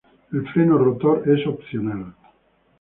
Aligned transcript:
El 0.33 0.47
freno 0.51 0.79
rotor 0.79 1.29
es 1.29 1.45
opcional. 1.45 2.11